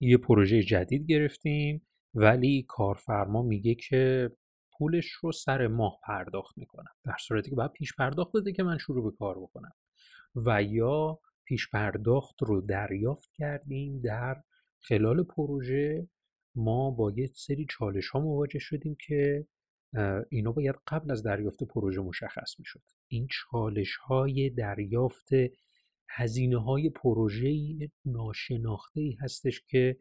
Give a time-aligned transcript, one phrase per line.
[0.00, 4.30] یه پروژه جدید گرفتیم ولی کارفرما میگه که
[4.78, 8.78] پولش رو سر ماه پرداخت می‌کنم در صورتی که باید پیش پرداخت بده که من
[8.78, 9.72] شروع به کار بکنم.
[10.34, 14.42] و یا پیش پرداخت رو دریافت کردیم در
[14.80, 16.08] خلال پروژه.
[16.54, 19.46] ما با یه سری چالش ها مواجه شدیم که
[20.30, 22.82] اینا باید قبل از دریافت پروژه مشخص می‌شد.
[23.08, 25.28] این چالش های دریافت
[26.10, 27.48] هزینه های پروژه
[28.04, 30.00] ناشناخته ای هستش که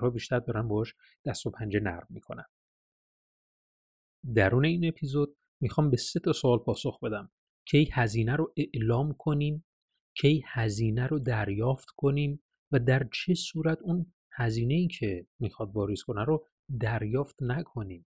[0.00, 0.94] ها بیشتر دارن باش
[1.24, 2.44] دست و پنجه نرم می‌کنن.
[4.34, 7.30] درون این اپیزود می‌خوام به سه تا سوال پاسخ بدم.
[7.68, 9.64] کی هزینه رو اعلام کنیم؟
[10.16, 12.42] کی هزینه رو دریافت کنیم؟
[12.72, 16.46] و در چه صورت اون هزینه ای که می‌خواد واریز کنه رو
[16.80, 18.06] دریافت نکنیم؟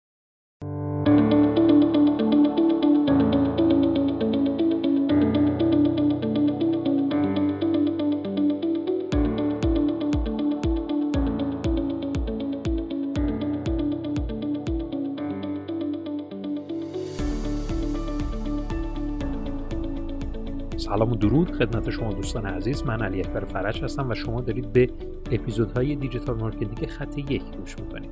[20.84, 22.82] سلام و درود خدمت شما دوستان عزیز.
[22.86, 24.90] من علی اکبر فرج هستم و شما دارید به
[25.32, 28.10] اپیزودهای digital marketing خط یک گوش می‌کنید.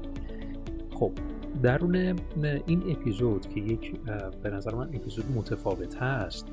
[0.90, 1.12] خب
[1.62, 1.94] درون
[2.66, 4.00] این اپیزود که یک
[4.42, 6.46] به نظر من اپیزود متفاوت هست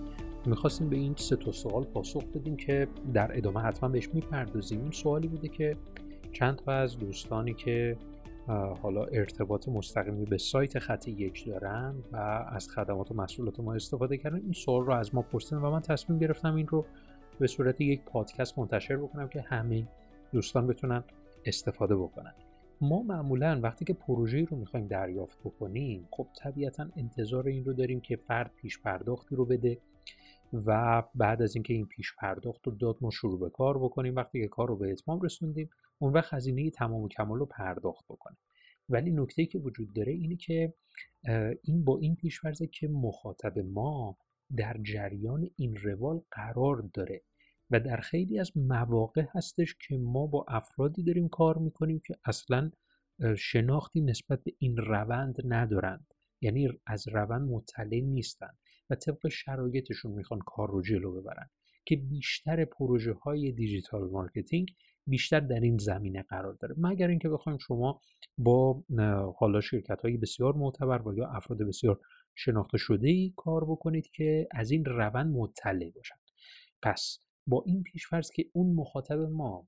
[0.45, 4.81] می‌خواستیم به این سه تا سوال پاسخ بدیم که در ادامه حتما بهش می‌پردازیم.
[4.81, 5.77] این سوالی بوده که
[6.31, 7.97] چند تا از دوستانی که
[8.47, 12.15] حالا ارتباط مستقیمی به سایت خط یک دارن و
[12.51, 14.37] از خدمات و محصولات ما استفاده کردن.
[14.37, 16.85] این سوال رو از ما پرسیدن و من تصمیم گرفتم این رو
[17.39, 19.87] به صورت یک پادکست منتشر بکنم که همه
[20.31, 21.03] دوستان بتونن
[21.45, 22.33] استفاده بکنن.
[22.81, 28.01] ما معمولا وقتی که پروژه رو می‌خوایم دریافت بکنیم خب طبیعتا انتظار این رو داریم
[28.01, 29.77] که فرد پیش پرداختی رو بده
[30.53, 34.15] و بعد از اینکه این پیش پرداخت رو داد ما شروع به کار بکنیم.
[34.15, 38.05] وقتی که کار رو به اتمام رسوندیم اون وقت هزینه تمام و کمال رو پرداخت
[38.05, 38.37] بکنیم.
[38.89, 40.73] ولی نکته که وجود داره اینه که
[41.63, 44.17] این با این پیش‌فرضه که مخاطب ما
[44.57, 47.21] در جریان این روال قرار داره
[47.69, 52.71] و در خیلی از مواقع هستش که ما با افرادی داریم کار می‌کنیم که اصلا
[53.37, 56.13] شناختی نسبت به این روند ندارند.
[56.41, 58.51] یعنی از روند مطلع نیستن
[58.89, 61.49] و طبق شرایطشون می‌خوان کار رو جلو ببرن
[61.85, 64.67] که بیشتر پروژه های digital marketing
[65.07, 66.75] بیشتر در این زمینه قرار داره.
[66.77, 68.01] مگر اینکه بخوایم شما
[68.37, 68.83] با
[69.37, 71.99] حالا شرکت های بسیار معتبر و یا افراد بسیار
[72.35, 76.19] شناخته شده ای کار بکنید که از این روند مطلع باشند
[76.81, 79.67] پس با این پیشفرض که اون مخاطب ما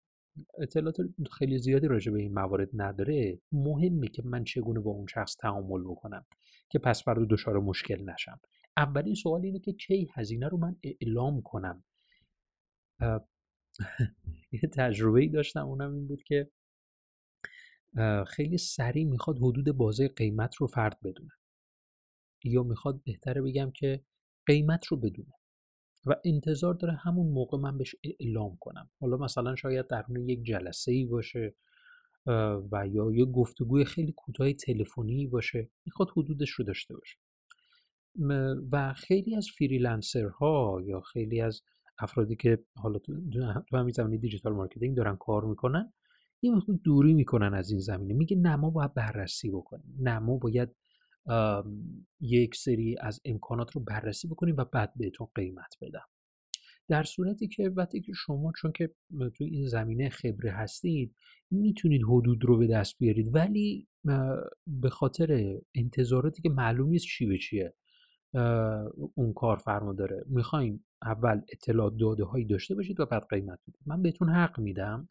[0.59, 0.97] اطلاعات
[1.31, 5.83] خیلی زیادی راجع به این موارد نداره مهمه که من چگونه با اون شخص تعامل
[5.83, 6.25] بکنم
[6.69, 8.39] که پس فردا دچار مشکل نشم.
[8.77, 11.83] اولین سوال اینه که کی هزینه رو من اعلام کنم.
[14.51, 16.51] یه تجربه ای داشتم اونم این بود که
[18.27, 21.31] خیلی سریع می‌خواد حدود بازه قیمت رو فرد بدونه.
[22.43, 24.05] یا می‌خواد بهتره بگم که
[24.45, 25.33] قیمت رو بدونه.
[26.05, 28.89] و انتظار داره همون موقع من بهش اعلام کنم.
[28.99, 31.55] حالا مثلا شاید درون یک جلسه ای باشه
[32.71, 37.17] و یا یه گفتگوی خیلی کوتاه تلفنی باشه می‌خواد حدودش رو داشته باشه.
[38.71, 41.61] و خیلی از freelancer ها یا خیلی از
[41.99, 43.13] افرادی که حالا تو
[43.77, 45.93] همین زمینه digital marketing دارن کار می‌کنن
[46.41, 48.13] یه مقدار دوری می‌کنن از این زمینه.
[48.13, 49.95] میگه نه ما باید بررسی بکنیم.
[49.99, 50.69] نه ما باید
[52.21, 56.05] یک سری از امکانات رو بررسی بکنیم و بعد بهتون قیمت بدم.
[56.87, 58.89] در صورتی که وقتی که شما چون که
[59.37, 61.15] توی این زمینه خبره هستید
[61.51, 63.87] می‌تونید حدود رو به دست بیارید ولی
[64.67, 67.73] به خاطر انتظاراتی که معلوم نیست چی به چیه.
[69.15, 70.25] اون کارفرما داره.
[70.27, 73.81] می‌خوایم اول اطلاع داده هایی داشته باشید و بعد قیمت بدید.
[73.85, 75.09] من بهتون حق میدم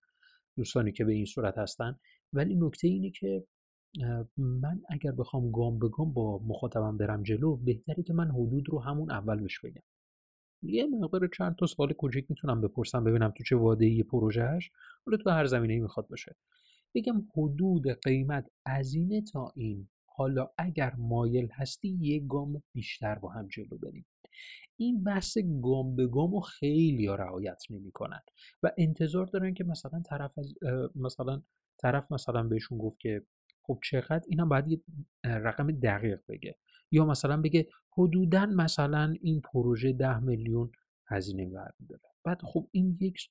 [0.56, 1.98] دوستانی که به این صورت هستن.
[2.32, 3.44] ولی نکته اینه که
[4.36, 8.78] من اگر بخوام گام به گام با مخاطبم برم جلو بهتره که من حدود رو
[8.78, 9.82] همون اول بهش بگم.
[10.62, 14.70] یه مقدار چند تا سوال کوچیک می‌تونم بپرسم ببینم تو چه واده پروژهش
[15.06, 16.36] حالا تو هر زمینه می‌خواد باشه.
[16.94, 19.88] بگم حدود قیمت از اینه تا این.
[20.20, 24.06] حالا اگر مایل هستی یک گام بیشتر با هم جلو بریم.
[24.76, 28.20] این بحث گام به گام و خیلی ها رعایت نمی‌کنن
[28.62, 30.54] و انتظار دارن که مثلا طرف از
[30.94, 31.42] مثلا
[31.78, 33.26] طرف مثلا بهشون گفت که
[33.62, 34.80] خب چقدر اینا باید یه
[35.24, 36.58] رقم دقیق بگه.
[36.90, 37.68] یا مثلا بگه
[37.98, 40.72] حدودا مثلا این پروژه ده میلیون
[41.10, 43.30] هزینه برمیداره بعد خب این یک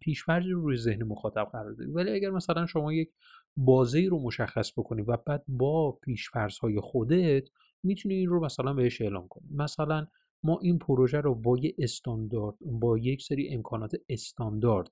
[0.00, 3.10] پیشفرض رو روی ذهن مخاطب قرار دادید ولی اگر مثلا شما یک
[3.56, 7.48] بازه رو مشخص بکنید و بعد با پیشفرض های خودت
[7.82, 10.06] می‌تونی این رو مثلا بهش اعلام کنید مثلا
[10.42, 14.88] ما این پروژه رو با یک استاندارد با یک سری امکانات استاندارد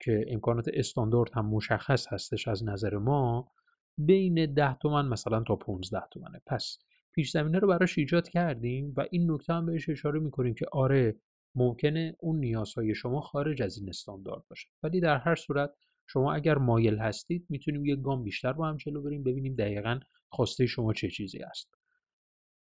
[0.00, 3.52] که امکانات استاندارد هم مشخص هستش از نظر ما
[3.98, 6.40] بین 10 تومن مثلا تا 15 تومنه.
[6.46, 6.78] پس
[7.14, 11.20] پیش زمینه رو براش ایجاد کردیم و این نکته هم بهش اشاره می‌کنیم که آره
[11.54, 14.68] ممکنه اون نیازهای شما خارج از این استاندارد باشه.
[14.82, 15.70] ولی در هر صورت
[16.06, 20.66] شما اگر مایل هستید می‌تونیم یک گام بیشتر با هم جلو بریم ببینیم دقیقا خواسته
[20.66, 21.74] شما چه چیزی است.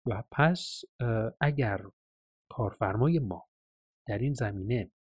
[0.05, 0.81] و پس
[1.41, 1.81] اگر
[2.49, 3.47] کارفرمای ما
[4.07, 4.91] در این زمینه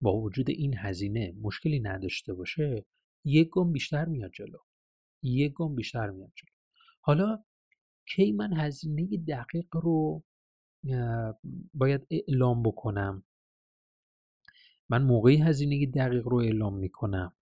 [0.00, 2.84] با وجود این هزینه مشکلی نداشته باشه
[3.24, 4.58] یک گام بیشتر میاد جلو.
[5.22, 6.50] یک گام بیشتر میاد جلو.
[7.00, 7.44] حالا
[8.14, 10.22] کی من هزینه دقیق رو
[11.74, 13.24] باید اعلام بکنم؟
[14.88, 17.32] من موقعی هزینه دقیق رو اعلام می‌کنم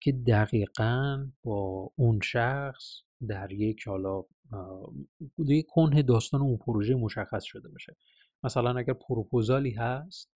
[0.00, 4.24] که دقیقا با اون شخص در یک حالا
[5.38, 7.96] یک کنه داستان اون پروژه مشخص شده باشه.
[8.42, 10.30] مثلا اگر پروپوزالی هست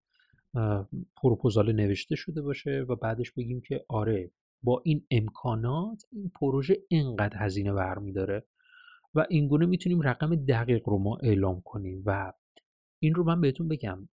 [1.16, 4.30] پروپوزال نوشته شده باشه و بعدش بگیم که آره
[4.62, 8.46] با این امکانات این پروژه اینقدر هزینه برمیداره.
[9.14, 12.02] و اینگونه می‌تونیم رقم دقیق رو ما اعلام کنیم.
[12.06, 12.32] و
[13.02, 14.08] این رو من بهتون بگم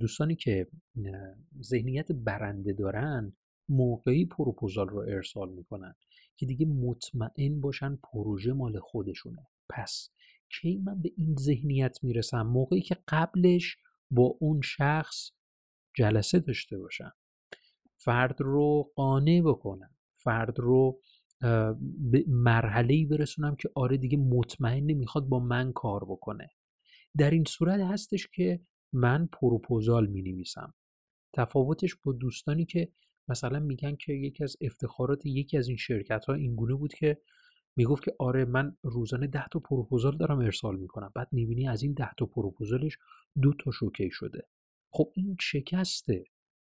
[0.00, 0.68] دوستانی که
[1.62, 3.36] ذهنیت برنده دارن
[3.68, 5.94] موقعی پروپوزال رو ارسال می‌کنن
[6.36, 9.46] که دیگه مطمئن باشن پروژه مال خودشونه.
[9.68, 10.10] پس
[10.48, 13.76] کی من به این ذهنیت می‌رسم؟ موقعی که قبلش
[14.10, 15.30] با اون شخص
[15.96, 17.12] جلسه داشته باشم.
[17.96, 19.90] فرد رو قانع بکنم.
[20.14, 21.00] فرد رو
[21.40, 26.50] به مرحله برسونم که آره دیگه مطمئن نمی‌خواد با من کار بکنه.
[27.18, 28.60] در این صورت هستش که
[28.92, 30.74] من پروپوزال می نویسم
[31.34, 32.88] تفاوتش با دوستانی که
[33.28, 37.18] مثلا میگن که یکی از افتخارات یکی از این شرکت ها اینگونه بود که
[37.76, 41.12] می‌گفت که آره من روزانه ده تا پروپوزال دارم ارسال می‌کنم.
[41.14, 42.98] بعد می‌بینی از این ده تا پروپوزالش
[43.42, 44.48] دو تا شوکه شده.
[44.90, 46.24] خب این شکسته.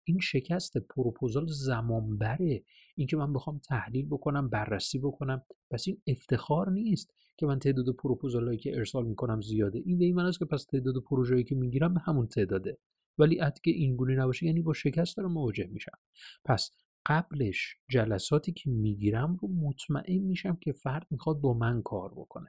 [0.08, 2.64] این شکست پروپوزال زمان بره
[2.94, 8.58] اینکه من بخوام تحلیل بکنم بررسی بکنم پس این افتخار نیست که من تعداد پروپوزالایی
[8.58, 9.82] که ارسال می‌کنم زیاده.
[9.84, 12.78] این به این معنی که پس تعداد پروژه‌ای که می‌گیرم به همون تعداده.
[13.18, 15.98] ولی اگه این گونه نباشه یعنی با شکست دارم مواجه میشم.
[16.44, 16.70] پس
[17.06, 22.48] قبلش جلساتی که می‌گیرم رو مطمئن میشم که فرد می‌خواد با من کار بکنه.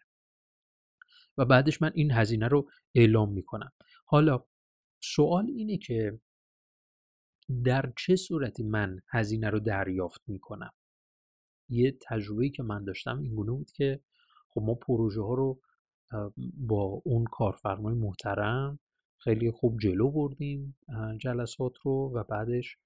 [1.38, 3.72] و بعدش من این هزینه رو اعلام می‌کنم.
[4.06, 4.46] حالا
[5.04, 6.20] سوال اینه که
[7.64, 10.72] در چه صورتی من هزینه رو دریافت می‌کنم؟
[11.70, 14.00] یه تجربه که من داشتم این گونه بود که
[14.50, 15.62] خب ما پروژه ها رو
[16.54, 18.80] با اون کارفرمای محترم
[19.18, 20.78] خیلی خوب جلو بردیم
[21.20, 22.78] جلسات رو و بعدش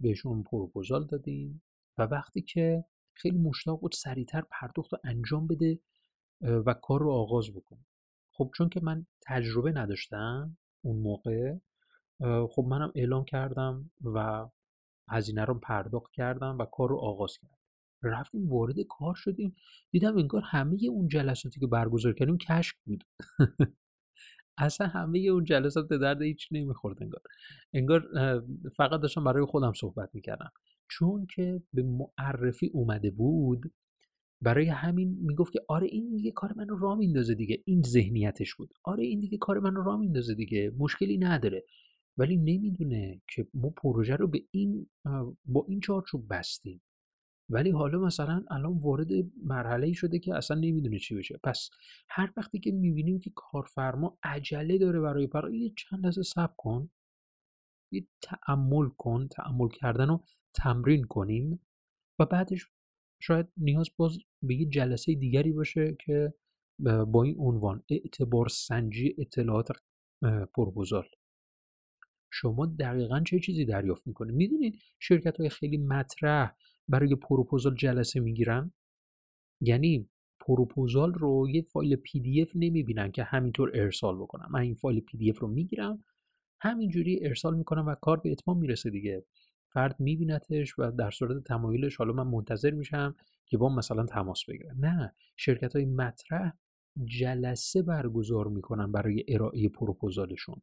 [0.00, 1.62] بهشون پروپوزال دادیم
[1.98, 2.84] و وقتی که
[3.14, 5.80] خیلی مشتاق بود سریعتر پرداخت رو انجام بده
[6.40, 7.86] و کار رو آغاز بکنه.
[8.32, 11.54] خب چون که من تجربه نداشتم اون موقع
[12.22, 14.46] خب منم اعلام کردم و
[15.10, 17.56] هزینه رو پرداخت کردم و کار رو آغاز کردم.
[18.02, 19.56] رفتیم وارد کار شدیم
[19.90, 23.04] دیدم انگار همه اون جلساتی که برگزار کردیم کشک بود.
[24.58, 27.20] اصلا همه اون جلسات به درد هیچ نمی‌خورد انگار.
[27.74, 28.02] انگار
[28.76, 30.50] فقط داشتم برای خودم صحبت می‌کردم.
[30.90, 33.72] چون که به معرفی اومده بود
[34.42, 37.62] برای همین می‌گفت که آره این دیگه کار منو را میندازه دیگه.
[37.66, 38.74] این ذهنیتش بود.
[38.84, 40.72] آره این دیگه کار منو را میندازه دیگه.
[40.78, 41.64] مشکلی نداره.
[42.18, 44.86] ولی نمی‌دونه که ما پروژه رو به این
[45.44, 46.82] با این چارچوب بستیم.
[47.50, 49.08] ولی حالا مثلا الان وارد
[49.42, 51.40] مرحله شده که اصلا نمی‌دونه چی بشه.
[51.42, 51.70] پس
[52.08, 56.90] هر وقتی که می‌بینیم که کارفرما عجله داره برای پر یه چند لحظه صبر کن.
[57.92, 59.28] یه تأمل کن.
[59.28, 61.60] تأمل کردن رو تمرین کنیم
[62.18, 62.68] و بعدش
[63.22, 66.34] شاید نیاز باز به یه جلسه دیگری باشه که
[67.08, 69.68] با این عنوان اعتبار سنجی اطلاعات
[70.54, 71.08] پروپوزال
[72.36, 76.52] شما دقیقا چه چیزی دریافت می‌کنید می‌دونید شرکت های خیلی مطرح
[76.88, 78.72] برای پروپوزال جلسه می‌گیرن؟
[79.60, 80.08] یعنی
[80.40, 85.48] پروپوزال رو یه فایل PDF نمی‌بینن که همینطور ارسال بکنم من این فایل PDF رو
[85.48, 86.04] می‌گیرم
[86.60, 89.24] همینجوری ارسال می‌کنم و کار به اتمام می‌رسه دیگه.
[89.72, 93.14] فرد میبینتش و در صورت تمایلش حالا من منتظر میشم
[93.46, 96.52] که با مثلا تماس بگیرم نه شرکت های مطرح
[97.04, 100.62] جلسه برگزار می‌کنن برای ارائه پروپوزالشون.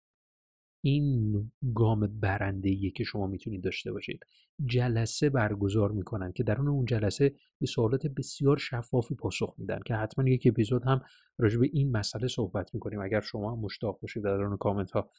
[0.82, 4.26] این گام برنده که شما می‌تونید داشته باشید.
[4.66, 10.30] جلسه برگزار می‌کنن که درون اون جلسه به سوالات بسیار شفافی پاسخ میدن که حتما
[10.30, 11.02] یک اپیزود هم
[11.38, 13.02] راجع به این مسئله صحبت می‌کنیم.
[13.02, 15.10] اگر شما مشتاق باشید در درون کامنت ها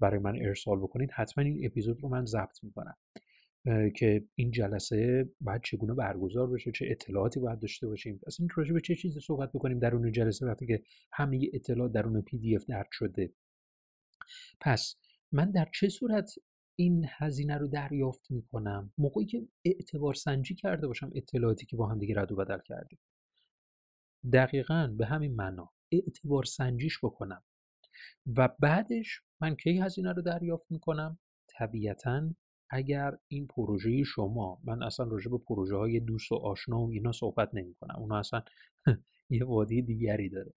[0.00, 2.94] برای من ارسال بکنید حتما این اپیزود رو من ضبط می‌کنم.
[3.96, 8.20] که این جلسه باید چگونه برگزار بشه چه اطلاعاتی باید داشته باشیم.
[8.26, 12.22] اصلا راجع به چه چیزی صحبت بکنیم در اون جلسه وقتی که همه اطلاعات درون
[12.22, 13.32] پی دی اف درد شده؟
[14.60, 14.96] پس
[15.32, 16.30] من در چه صورت
[16.76, 21.98] این هزینه رو دریافت می‌کنم؟ موقعی که اعتبار سنجی کرده باشم اطلاعاتی که با هم
[21.98, 22.98] دیگه رد و بدل کردیم.
[24.32, 27.42] دقیقا به همین معنا اعتبار سنجیش بکنم.
[28.36, 32.34] و بعدش من کی هزینه رو دریافت می‌کنم؟ طبیعتا
[32.70, 37.12] اگر این پروژه شما من اصلا راجع به پروژه های دوست و آشنا و اینا
[37.12, 38.42] صحبت نمی کنم اونا اصلا
[39.30, 40.54] یه وادی دیگری داره.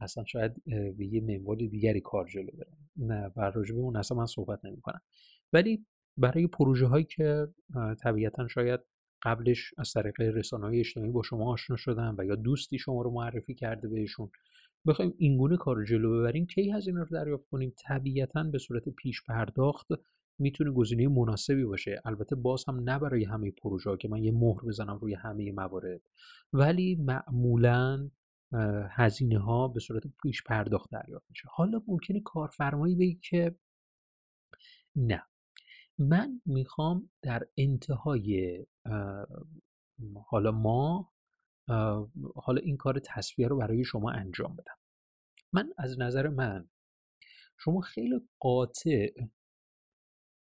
[0.00, 2.76] اصلا شاید به یه منوال دیگری کار جلو بره.
[2.96, 5.00] نه و راجع به اون اصلا من صحبت نمی کنم
[5.52, 7.48] ولی برای پروژه هایی که
[8.02, 8.80] طبیعتا شاید
[9.22, 13.10] قبلش از طریق رسانه های اجتماعی با شما آشنا شدن و یا دوستی شما رو
[13.10, 14.30] معرفی کرده بهشون
[14.86, 19.22] بخوایم اینگونه کار رو جلو ببریم کی هزینه رو دریافت کنیم؟ طبیعتا به صورت پیش
[19.28, 19.88] پرداخت
[20.38, 22.00] می‌تونه گزینه مناسبی باشه.
[22.04, 25.52] البته باز هم نه برای همه پروژه ها که من یه مهر بزنم روی همه
[25.52, 26.00] موارد.
[26.52, 28.10] ولی معمولا
[28.90, 31.48] هزینه ها به صورت پیش پرداخت دریافت میشه.
[31.50, 33.54] حالا ممکنه کارفرمایی بگی که
[34.96, 35.22] نه.
[35.98, 38.58] من می‌خوام در انتهای
[40.26, 41.12] حالا ما
[42.34, 44.76] حالا این کار تصویه رو برای شما انجام بدم.
[45.52, 46.68] من از نظر من
[47.58, 49.12] شما خیلی قاطع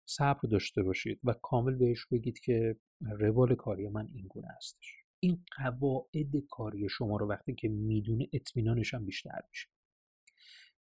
[0.09, 4.98] صبر داشته باشید و کامل بهش بگید که روال کاری من این گونه هستش.
[5.19, 9.67] این قواعد کاری شما رو وقتی که می‌دونه اطمینانش هم بیشتر میشه.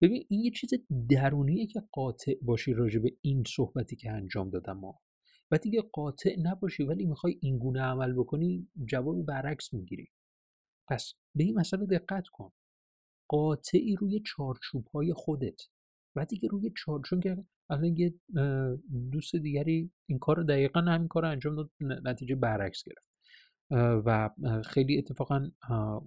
[0.00, 0.70] ببین این یه چیز
[1.10, 5.00] درونیه که قاطع باشی راجع به این صحبتی که انجام دادم ما.
[5.50, 10.08] و دیگه قاطع نباشی ولی می‌خوای این گونه عمل بکنی جواب برعکس می‌گیری.
[10.88, 12.52] پس به این مسئله دقت کن.
[13.28, 15.60] قاطعی روی چارچوب های خودت.
[16.16, 18.14] و دیگه روی چارچوب که الان یه
[19.12, 23.07] دوست دیگری این کار دقیقا همین کار رو انجام داد نتیجه برعکس گرفت.
[23.70, 24.30] و
[24.66, 25.50] خیلی اتفاقا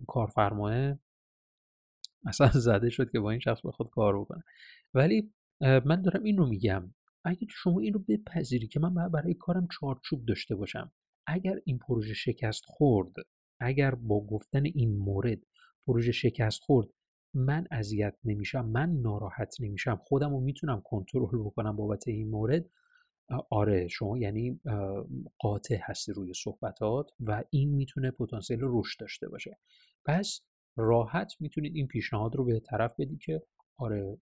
[0.07, 0.95] کارفرماه
[2.25, 4.43] اصلا زده شد که با این شخص به خود کار بکنه.
[4.93, 6.93] ولی من دارم این میگم.
[7.25, 10.91] اگر شما این رو بپذیری که من برای کارم چارچوب داشته باشم
[11.27, 13.13] اگر این پروژه شکست خورد
[13.59, 15.39] اگر با گفتن این مورد
[15.87, 16.87] پروژه شکست خورد
[17.33, 22.65] من اذیت نمیشم من ناراحت نمیشم خودم رو می‌تونم کنترل بکنم بابت این مورد
[23.49, 24.59] آره شما یعنی
[25.39, 29.57] قاطع هستی روی صحبتات و این می‌تونه پتانسیل رشد داشته باشه.
[30.05, 30.41] پس
[30.75, 33.43] راحت می‌تونید این پیشنهاد رو به طرف بدی که
[33.77, 34.17] آره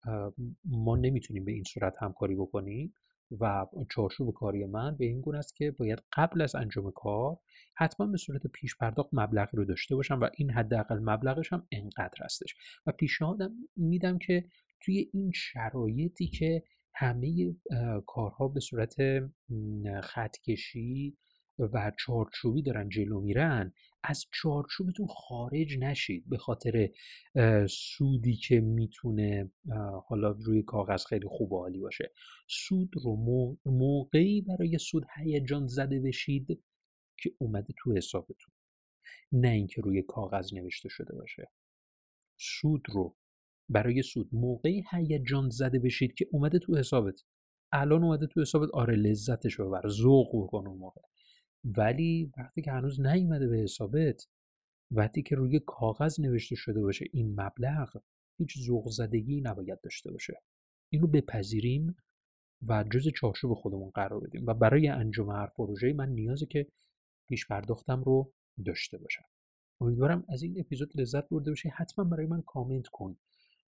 [0.65, 2.95] ما نمی‌تونیم به این صورت همکاری بکنیم
[3.41, 7.39] و چارچوب کاری من به این گونه است که باید قبل از انجام کار
[7.75, 12.25] حتما به صورت پیش پرداخت مبلغی رو داشته باشم و این حداقل مبلغش هم انقدر
[12.25, 12.55] هستش.
[12.87, 14.45] و پیشنهادم میدم که
[14.81, 16.63] توی این شرایطی که
[16.95, 17.57] همه
[18.07, 18.95] کارها به صورت
[20.03, 21.17] خطکشی
[21.59, 23.73] و چارچوبی دارن جلو میرن.
[24.05, 26.91] از چارچوبتون خارج نشید به خاطر
[27.69, 29.53] سودی که می‌تونه
[30.07, 32.13] حالا روی کاغذ خیلی خوب و عالی باشه.
[32.49, 33.17] سود رو
[33.67, 36.63] موقعی برای سود هیجان زده بشید
[37.19, 38.55] که اومده تو حسابتون.
[39.33, 41.51] نه اینکه روی کاغذ نوشته شده باشه.
[42.39, 43.17] سود رو
[43.69, 44.29] برای سود.
[44.33, 47.21] موقعی هیجان زده بشید که اومده تو حسابت.
[47.73, 48.71] الان اومده تو حسابت.
[48.71, 49.89] آره لذتش ببر.
[49.89, 51.01] ذوق بکن اون موقع.
[51.65, 54.27] ولی وقتی که هنوز نیومده به حسابت
[54.91, 57.97] وقتی که روی کاغذ نوشته شده باشه این مبلغ
[58.39, 60.35] هیچ ذوق زدگی نباید داشته باشه.
[60.93, 61.97] اینو بپذیریم
[62.69, 64.47] و جز چارچوب خودمون قرار بدیم.
[64.47, 66.67] و برای انجام هر پروژه من نیازه که
[67.29, 68.33] پیش پرداختم رو
[68.65, 69.25] داشته باشم.
[69.81, 71.69] امیدوارم از این اپیزود لذت برده باشی.
[71.69, 73.17] حتما برای من کامنت کن.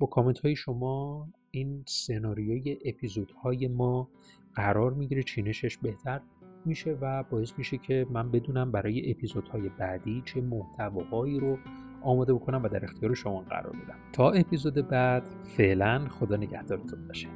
[0.02, 4.10] با کامنت های شما این سناریوی اپیزودهای ما
[4.56, 6.22] قرار می‌گیره چینشش بهتر
[6.66, 11.58] میشه و باعث میشه که من بدونم برای اپیزودهای بعدی چه محتواهایی رو
[12.02, 13.96] آماده بکنم و در اختیار شما قرار بدم.
[14.14, 17.28] تا اپیزود بعد فعلا خدا نگهدارتون باشه.